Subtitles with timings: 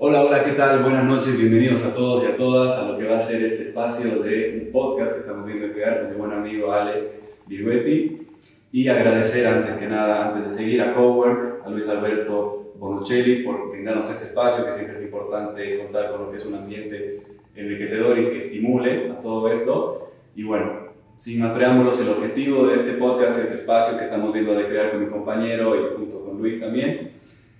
[0.00, 0.84] Hola, hola, ¿qué tal?
[0.84, 3.64] Buenas noches, bienvenidos a todos y a todas a lo que va a ser este
[3.64, 7.10] espacio de un podcast que estamos viendo crear con mi buen amigo Ale
[7.48, 8.28] Virguetti.
[8.70, 13.72] Y agradecer antes que nada, antes de seguir a Cowork, a Luis Alberto Bonocelli por
[13.72, 17.20] brindarnos este espacio, que siempre es importante contar con lo que es un ambiente
[17.56, 20.12] enriquecedor y que estimule a todo esto.
[20.36, 24.54] Y bueno, sin más preámbulos, el objetivo de este podcast, este espacio que estamos viendo
[24.54, 27.17] de crear con mi compañero y junto con Luis también,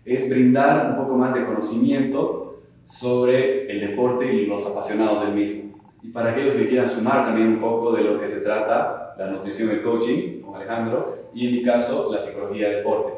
[0.08, 5.78] es brindar un poco más de conocimiento sobre el deporte y los apasionados del mismo.
[6.02, 9.26] Y para aquellos que quieran sumar también un poco de lo que se trata la
[9.26, 13.12] nutrición y el coaching con Alejandro y en mi caso la psicología del deporte,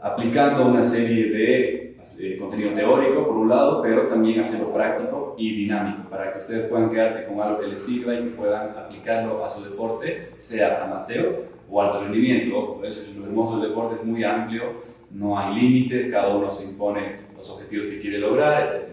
[0.00, 5.56] aplicando una serie de eh, contenido teórico por un lado, pero también hacerlo práctico y
[5.56, 9.44] dinámico para que ustedes puedan quedarse con algo que les sirva y que puedan aplicarlo
[9.44, 12.80] a su deporte, sea amateur o alto rendimiento.
[12.84, 16.70] Eso es lo hermoso del deporte, es muy amplio no hay límites, cada uno se
[16.70, 18.92] impone los objetivos que quiere lograr, etc.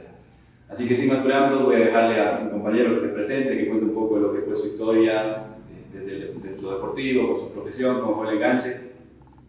[0.70, 3.68] Así que sin más preámbulos voy a dejarle a mi compañero que se presente, que
[3.68, 5.46] cuente un poco de lo que fue su historia
[5.94, 8.90] desde, lo deportivo, con su profesión, cómo fue el enganche.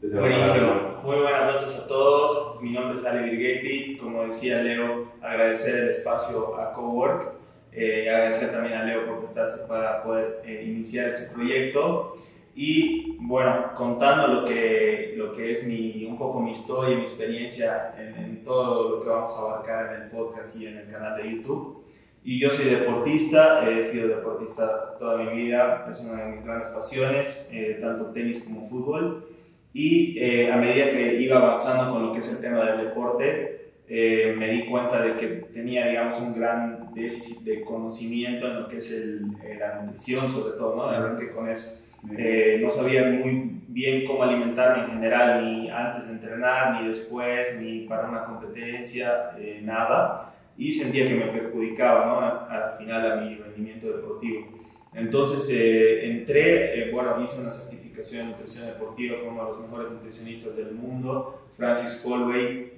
[0.03, 1.01] Buenísimo.
[1.05, 2.63] Muy buenas noches a todos.
[2.63, 3.99] Mi nombre es Ale Virgetti.
[3.99, 7.35] Como decía Leo, agradecer el espacio a Cowork.
[7.73, 12.17] Eh, agradecer también a Leo por prestarse para poder eh, iniciar este proyecto.
[12.63, 17.03] Y bueno, contando lo que, lo que es mi, un poco mi historia y mi
[17.05, 21.17] experiencia en, todo lo que vamos a abarcar en el podcast y en el canal
[21.17, 21.87] de YouTube.
[22.23, 26.69] Y yo soy deportista, he sido deportista toda mi vida, es una de mis grandes
[26.69, 29.27] pasiones, eh, tanto tenis como fútbol.
[29.73, 33.71] Y eh, a medida que iba avanzando con lo que es el tema del deporte,
[33.89, 38.69] eh, me di cuenta de que tenía, digamos, un gran déficit de conocimiento en lo
[38.69, 39.23] que es el,
[39.59, 40.83] la nutrición, sobre todo, ¿no?
[40.83, 41.87] Arranqué con eso.
[42.17, 47.61] Eh, no sabía muy bien cómo alimentarme en general, ni antes de entrenar, ni después,
[47.61, 50.35] ni para una competencia, eh, nada.
[50.57, 52.55] Y sentía que me perjudicaba ¿no?
[52.55, 54.49] al final a mi rendimiento deportivo.
[54.93, 59.93] Entonces eh, entré, bueno, hice una certificación en nutrición deportiva con uno de los mejores
[59.93, 62.73] nutricionistas del mundo, Francis Colway,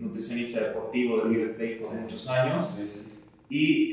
[0.00, 2.80] nutricionista deportivo de River Plate por muchos años.
[3.50, 3.92] Y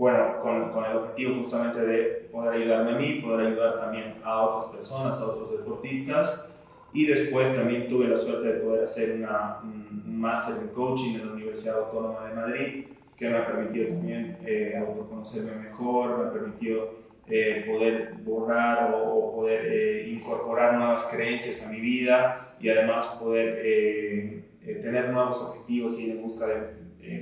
[0.00, 4.40] bueno, con, con, el objetivo justamente de poder ayudarme a mí, poder ayudar también a
[4.46, 6.56] otras personas, a otros deportistas.
[6.94, 11.26] Y después también tuve la suerte de poder hacer una, un, máster en coaching en
[11.26, 12.84] la Universidad Autónoma de Madrid,
[13.14, 16.94] que me ha permitido también eh, autoconocerme mejor, me ha permitido
[17.28, 23.60] eh, poder borrar o, poder eh, incorporar nuevas creencias a mi vida y además poder
[23.62, 24.44] eh,
[24.82, 26.79] tener nuevos objetivos y en busca de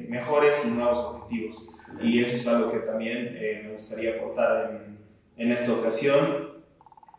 [0.08, 1.74] mejores y nuevos objetivos.
[2.02, 4.70] Y eso es algo que también eh, me gustaría aportar
[5.36, 6.50] en, en, esta ocasión,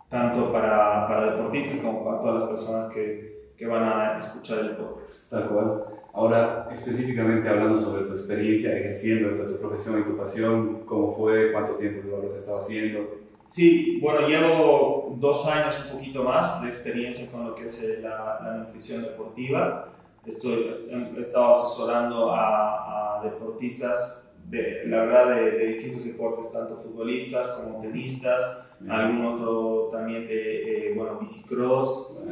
[0.09, 4.71] tanto para, para, deportistas como para todas las personas que, que van a escuchar el
[4.71, 5.31] podcast.
[5.31, 5.83] Tal cual.
[6.13, 11.51] Ahora, específicamente hablando sobre tu experiencia ejerciendo esta tu profesión y tu pasión, ¿cómo fue?
[11.51, 13.19] ¿Cuánto tiempo lo has estado haciendo?
[13.45, 17.99] Sí, bueno, llevo dos años, un poquito más de experiencia con lo que es eh,
[18.01, 19.89] la, la nutrición deportiva.
[20.25, 20.71] Estoy,
[21.17, 27.81] he estado asesorando a, a deportistas de, la verdad, de, distintos deportes, tanto futbolistas como
[27.81, 32.23] tenistas, algún otro también de, bueno, bicicross.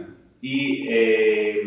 [0.42, 1.62] Y eh,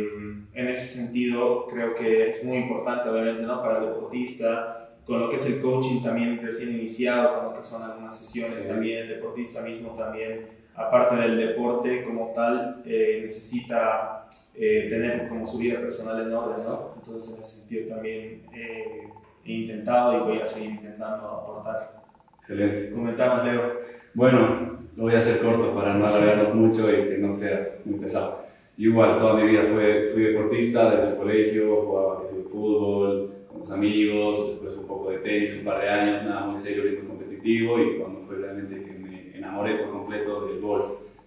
[0.54, 3.62] en ese sentido creo que es muy importante, obviamente, ¿no?
[3.62, 7.62] para el deportista, con lo que es el coaching también recién iniciado, con lo que
[7.62, 14.19] son algunas sesiones también, el deportista mismo también, aparte del deporte como tal, eh, necesita
[14.54, 16.92] eh, tener como su vida personal en orden, ¿no?
[16.96, 22.02] Entonces en ese sentido también he intentado y voy a seguir intentando aportar.
[22.38, 22.90] Excelente.
[22.92, 23.80] Comentamos, Leo.
[24.14, 27.98] Bueno, lo voy a hacer corto para no alargarnos mucho y que no sea muy
[27.98, 28.44] pesado.
[28.76, 32.20] Igual, toda mi vida fue, fui deportista, desde el colegio, jugaba
[32.50, 36.58] fútbol, con los amigos, después un poco de tenis, un par de años, nada muy
[36.58, 40.86] serio ni muy competitivo, y cuando fue realmente que me enamoré por completo del golf,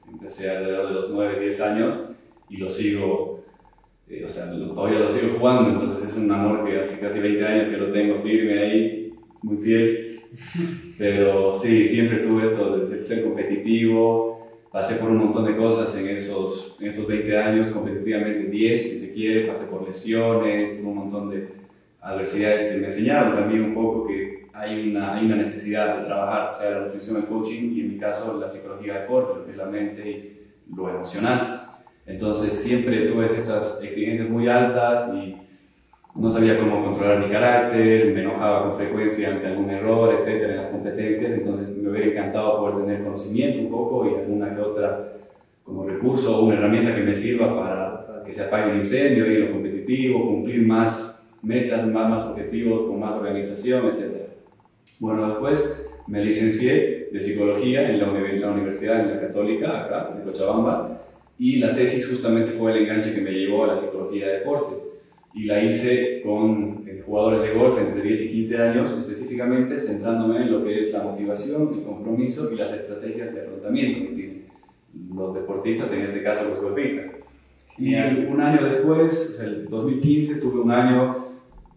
[0.10, 2.02] empecé alrededor de los 9, 10 años
[2.50, 3.44] y lo sigo
[4.10, 7.46] eh, o sea, todavía lo sigo jugando, entonces es un amor que hace casi 20
[7.46, 10.20] años que lo tengo firme ahí, muy fiel.
[10.98, 16.10] Pero sí, siempre tuve esto de ser competitivo, pasé por un montón de cosas en
[16.10, 20.96] esos, en estos 20 años, competitivamente 10 si se quiere, pasé por lesiones, por un
[20.96, 21.48] montón de
[22.02, 26.52] adversidades que me enseñaron también un poco que hay una, hay una necesidad de trabajar,
[26.54, 29.46] o sea, la nutrición, el coaching y en mi caso la psicología de deporte, lo
[29.46, 31.64] que es la mente y lo emocional.
[32.06, 35.38] Entonces siempre tuve esas exigencias muy altas y
[36.16, 40.62] no sabía cómo controlar mi carácter, me enojaba con frecuencia ante algún error, etcétera, en
[40.62, 41.32] las competencias.
[41.32, 45.14] Entonces me hubiera encantado poder tener conocimiento un poco y alguna que otra
[45.64, 49.38] como recurso o una herramienta que me sirva para que se apague el incendio y
[49.38, 54.24] lo competitivo, cumplir más metas, más, más objetivos, con más organización, etc.
[55.00, 61.02] Bueno, después me licencié de psicología en la, Universidad en la Católica, acá, de Cochabamba,
[61.44, 64.76] y la tesis justamente fue el enganche que me llevó a la psicología de deporte.
[65.34, 70.44] Y la hice con eh, jugadores de golf entre 10 y 15 años, específicamente centrándome
[70.44, 74.46] en lo que es la motivación, el compromiso y las estrategias de afrontamiento que tienen
[75.14, 77.14] los deportistas, en este caso los golfistas.
[77.78, 81.28] Y un año después, el 2015, tuve un año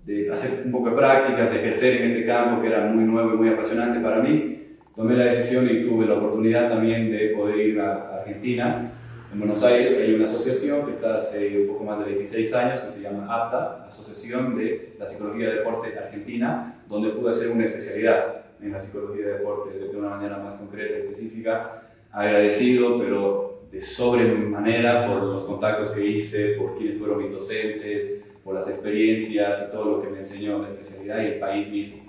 [0.05, 3.35] de hacer un poco de prácticas, de ejercer en este campo que era muy nuevo
[3.35, 4.59] y muy apasionante para mí.
[4.95, 8.93] Tomé la decisión y tuve la oportunidad también de poder ir a Argentina,
[9.37, 12.81] en Buenos Aires, hay una asociación que está hace un poco más de 26 años,
[12.81, 17.67] que se llama APTA, Asociación de la Psicología de Deporte Argentina, donde pude hacer una
[17.67, 21.83] especialidad en la psicología de deporte de una manera más concreta, y específica.
[22.11, 28.55] Agradecido, pero de sobremanera por los contactos que hice, por quienes fueron mis docentes, por
[28.55, 32.03] las experiencias y todo lo que me enseñó la especialidad y el país mismo.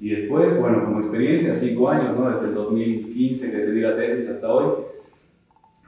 [0.00, 2.28] Y después, bueno, como experiencia, cinco años, ¿no?
[2.28, 4.95] desde el 2015 que di la tesis hasta hoy,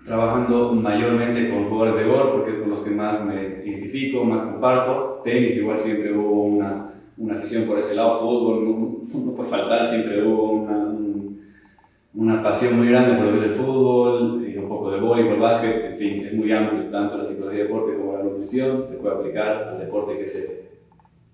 [0.09, 4.43] trabajando mayormente con jugadores de golf, porque es con los que más me identifico, más
[4.43, 5.21] comparto.
[5.23, 9.87] Tenis, igual siempre hubo una, una afición por ese lado, fútbol, no, no puede faltar,
[9.87, 10.95] siempre hubo una,
[12.15, 15.39] una pasión muy grande por lo que es el fútbol, y un poco de voleibol,
[15.39, 18.97] básquet, en fin, es muy amplio, tanto la psicología de deporte como la nutrición, se
[18.97, 20.57] puede aplicar al deporte que sea.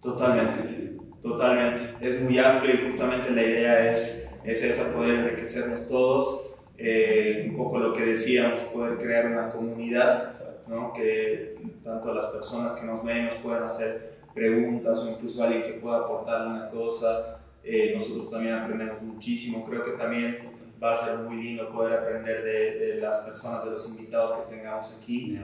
[0.03, 0.99] Totalmente, sí.
[1.23, 7.47] totalmente, es muy amplio y justamente la idea es, es esa, poder enriquecernos todos, eh,
[7.49, 10.33] un poco lo que decíamos, poder crear una comunidad,
[10.67, 10.93] ¿no?
[10.93, 15.75] que tanto las personas que nos ven nos puedan hacer preguntas o incluso alguien que
[15.75, 20.39] pueda aportar una cosa, eh, nosotros también aprendemos muchísimo, creo que también
[20.83, 24.57] va a ser muy lindo poder aprender de, de las personas, de los invitados que
[24.57, 25.39] tengamos aquí,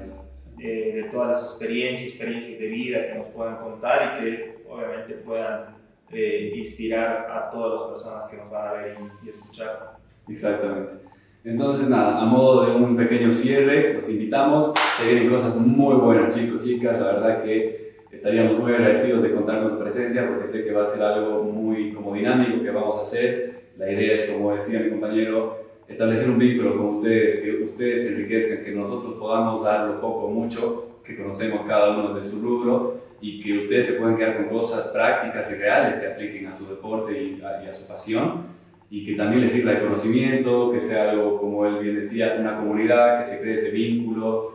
[0.63, 5.15] eh, de todas las experiencias, experiencias de vida que nos puedan contar y que obviamente
[5.15, 5.77] puedan
[6.11, 9.97] eh, inspirar a todas las personas que nos van a ver y, escuchar.
[10.29, 11.10] Exactamente.
[11.45, 14.75] Entonces, nada, a modo de un pequeño cierre, los invitamos.
[14.99, 17.01] Se vienen cosas muy buenas, chicos, chicas.
[17.01, 20.83] La verdad que estaríamos muy agradecidos de contar con su presencia porque sé que va
[20.83, 24.81] a ser algo muy como dinámico que vamos a hacer la idea es, como decía
[24.81, 29.89] mi compañero, establecer un vínculo con ustedes, que ustedes se enriquezcan, que nosotros podamos dar
[29.89, 33.93] lo poco o mucho que conocemos cada uno de su rubro y que ustedes se
[33.95, 37.89] puedan quedar con cosas prácticas y reales que apliquen a su deporte y a, su
[37.89, 38.60] pasión
[38.91, 42.57] y que también les sirva de conocimiento, que sea algo, como él bien decía, una
[42.57, 44.53] comunidad, que se cree ese vínculo,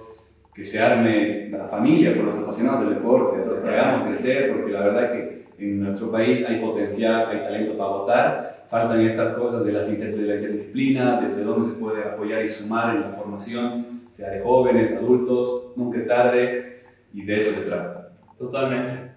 [0.54, 4.82] que se arme la familia con los apasionados del deporte, que hagamos crecer, porque la
[4.82, 9.72] verdad que en nuestro país hay potencial, hay talento para votar faltan estas cosas de,
[9.72, 14.30] las de la interdisciplina, desde dónde se puede apoyar y sumar en la formación, sea
[14.30, 16.84] de jóvenes, adultos, nunca es tarde
[17.14, 18.12] y de eso se trata.
[18.38, 19.12] Totalmente.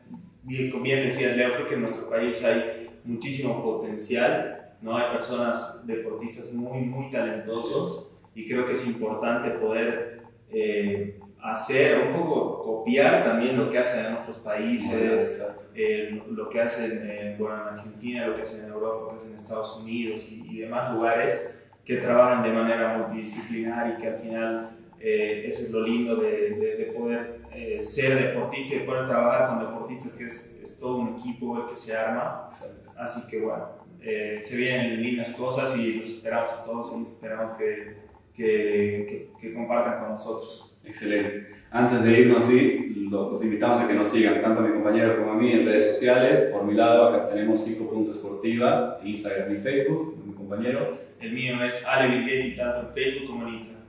[0.45, 4.97] Bien, bien decía Leo, creo que en nuestro país hay muchísimo potencial, ¿no?
[4.97, 12.21] hay personas deportistas muy, muy talentosos y creo que es importante poder eh, hacer, un
[12.21, 15.45] poco copiar también lo que hacen en otros países,
[15.75, 19.17] eh, lo que hacen en, bueno, en Argentina, lo que hacen en Europa, lo que
[19.17, 24.17] hacen en Estados Unidos y, demás lugares que trabajan de manera multidisciplinar y que al
[24.17, 24.71] final
[25.01, 29.61] eh, eso es lo lindo de, de, poder eh, ser deportista y poder trabajar con
[29.61, 32.51] deportistas, que es, es, todo un equipo el que se arma.
[32.97, 33.69] Así que bueno,
[34.01, 37.97] se vienen lindas cosas y los esperamos a todos y esperamos que,
[38.35, 40.81] que, que compartan con nosotros.
[40.85, 41.59] Excelente.
[41.71, 45.33] Antes de irnos, sí, los invitamos a que nos sigan, tanto a mi compañero como
[45.33, 46.51] a mí, en redes sociales.
[46.53, 50.97] Por mi lado, acá tenemos 5 Puntos Esportiva, Instagram y Facebook, mi compañero.
[51.21, 53.89] El mío es Ale y tanto en Facebook como en Instagram.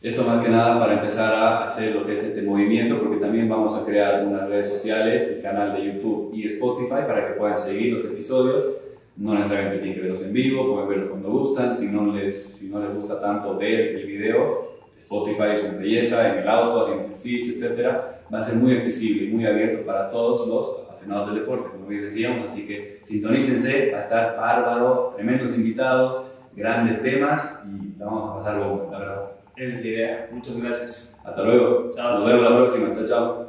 [0.00, 3.48] Esto más que nada para empezar a hacer lo que es este movimiento, porque también
[3.48, 7.58] vamos a crear unas redes sociales, el canal de YouTube y Spotify, para que puedan
[7.58, 8.64] seguir los episodios.
[9.18, 11.76] No necesariamente tienen que verlos en vivo, pueden verlos cuando gustan.
[11.76, 16.32] Si no les, si no les gusta tanto ver el video, Spotify es una belleza,
[16.32, 20.46] en el auto, haciendo ejercicio, etcétera, va a ser muy accesible muy abierto para todos
[20.46, 25.56] los apasionados del deporte, como bien decíamos, así que sintonícense, va a estar bárbaro, tremendos
[25.56, 29.30] invitados, grandes temas y la vamos a pasar bomba, la verdad.
[29.56, 31.22] Es la idea, muchas gracias.
[31.24, 31.90] Hasta luego.
[31.94, 33.47] Chao, Nos vemos la próxima, chao, chao.